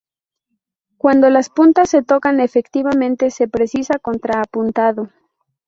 [0.97, 5.11] Cuando las puntas se tocan efectivamente, se precisa contra-apuntado.